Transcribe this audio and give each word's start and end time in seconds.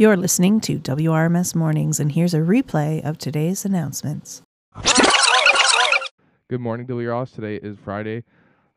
You're 0.00 0.16
listening 0.16 0.62
to 0.62 0.78
WRMS 0.78 1.54
Mornings, 1.54 2.00
and 2.00 2.10
here's 2.12 2.32
a 2.32 2.38
replay 2.38 3.04
of 3.04 3.18
today's 3.18 3.66
announcements. 3.66 4.40
Good 6.48 6.62
morning, 6.62 6.86
W. 6.86 7.10
Ross. 7.10 7.32
Today 7.32 7.56
is 7.56 7.76
Friday, 7.84 8.24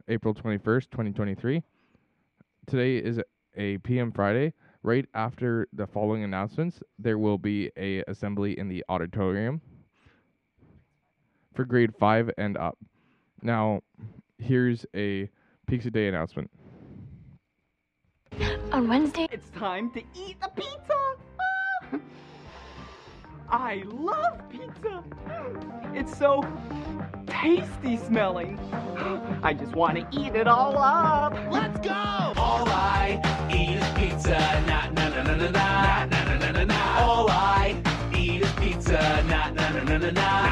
April 0.09 0.33
21st, 0.33 0.89
2023. 0.91 1.63
Today 2.67 2.97
is 2.97 3.21
a 3.55 3.77
PM 3.77 4.11
Friday. 4.11 4.51
Right 4.83 5.05
after 5.13 5.69
the 5.71 5.87
following 5.87 6.25
announcements, 6.25 6.81
there 6.99 7.17
will 7.17 7.37
be 7.37 7.71
a 7.77 8.03
assembly 8.09 8.59
in 8.59 8.67
the 8.67 8.83
auditorium 8.89 9.61
for 11.55 11.63
grade 11.63 11.95
5 11.97 12.31
and 12.37 12.57
up. 12.57 12.77
Now, 13.41 13.79
here's 14.39 14.85
a 14.93 15.29
Pizza 15.67 15.89
Day 15.89 16.09
announcement. 16.09 16.51
On 18.73 18.87
Wednesday, 18.87 19.27
It's 19.31 19.49
time 19.51 19.91
to 19.91 20.01
eat 20.15 20.41
the 20.41 20.49
pizza! 20.49 20.99
Ah! 21.39 21.99
I 23.51 23.83
love 23.85 24.41
pizza! 24.49 25.03
It's 25.93 26.17
so 26.17 26.43
tasty 27.27 27.97
smelling. 27.97 28.57
I 29.43 29.53
just 29.53 29.75
want 29.75 29.97
to 29.99 30.19
eat 30.19 30.35
it 30.35 30.47
all 30.47 30.75
up. 30.79 31.33
Let's 31.51 31.79
go! 31.81 32.33
All 32.35 32.67
I 32.67 33.21
eat 33.51 33.77
is 33.77 33.89
pizza. 33.93 34.39
Na 34.65 34.89
na 34.89 35.09
na 35.09 35.21
na 35.21 35.35
na 35.35 35.49
na 35.51 36.05
na 36.07 36.23
na 36.23 36.37
na 36.39 36.51
na 36.51 36.63
na. 36.63 36.99
All 36.99 37.29
I 37.29 37.75
eat 38.15 38.41
is 38.41 38.51
pizza. 38.53 38.99
Na 39.29 39.51
na 39.51 39.69
na 39.69 39.83
na 39.83 39.97
na 39.97 39.97
na 39.97 40.11
na 40.11 40.11
na 40.11 40.42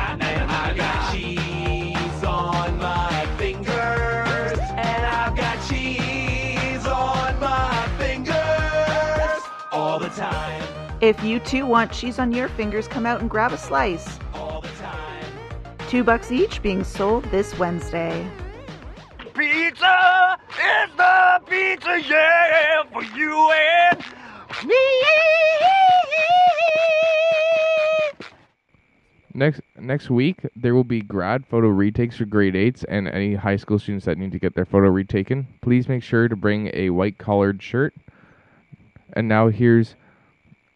time. 10.21 10.61
If 11.02 11.23
you 11.23 11.39
too 11.39 11.66
want 11.66 11.91
cheese 11.91 12.20
on 12.20 12.31
your 12.31 12.48
fingers, 12.49 12.88
come 12.88 13.05
out 13.07 13.21
and 13.21 13.29
grab 13.29 13.52
a 13.53 13.57
slice. 13.57 14.20
All 14.35 14.62
the 14.62 14.68
time. 14.70 15.26
Two 15.90 16.04
bucks 16.04 16.32
each 16.32 16.62
being 16.62 16.84
sold 16.84 17.23
this 17.26 17.57
Wednesday. 17.57 18.29
Pizza 19.34 20.37
is 20.51 20.95
the 20.95 21.41
pizza, 21.48 21.99
yeah, 22.07 22.84
for 22.93 23.04
you 23.18 23.51
and 23.51 23.99
me. 24.68 24.76
Next 29.34 29.62
next 29.79 30.10
week, 30.12 30.45
there 30.55 30.76
will 30.76 30.84
be 30.84 31.01
grad 31.01 31.48
photo 31.48 31.70
retakes 31.70 32.17
for 32.17 32.26
grade 32.26 32.54
8s 32.54 32.84
and 32.88 33.07
any 33.07 33.34
high 33.34 33.55
school 33.55 33.79
students 33.79 34.05
that 34.05 34.17
need 34.17 34.34
to 34.34 34.40
get 34.40 34.54
their 34.54 34.65
photo 34.65 34.90
retaken. 34.90 35.48
Please 35.62 35.88
make 35.88 36.04
sure 36.04 36.27
to 36.27 36.35
bring 36.35 36.70
a 36.73 36.91
white 36.91 37.17
collared 37.17 37.63
shirt. 37.63 37.95
And 39.13 39.27
now 39.27 39.48
here's 39.48 39.95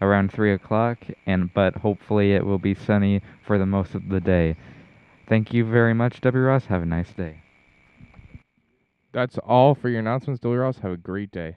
around 0.00 0.32
three 0.32 0.52
o'clock, 0.52 0.98
and 1.26 1.52
but 1.52 1.76
hopefully 1.76 2.32
it 2.32 2.44
will 2.44 2.58
be 2.58 2.74
sunny 2.74 3.22
for 3.46 3.58
the 3.58 3.66
most 3.66 3.94
of 3.94 4.08
the 4.08 4.20
day. 4.20 4.56
Thank 5.28 5.52
you 5.52 5.64
very 5.64 5.94
much, 5.94 6.20
W. 6.20 6.44
Ross. 6.44 6.66
Have 6.66 6.82
a 6.82 6.86
nice 6.86 7.12
day. 7.12 7.42
That's 9.12 9.38
all 9.38 9.74
for 9.74 9.88
your 9.88 10.00
announcements, 10.00 10.40
W. 10.40 10.60
Ross. 10.60 10.78
Have 10.78 10.92
a 10.92 10.96
great 10.96 11.30
day. 11.30 11.56